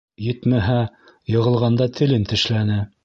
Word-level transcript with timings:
Етмәһә, 0.27 0.77
йығылғанда 1.35 1.91
телен 2.01 2.27
тешләне. 2.33 2.81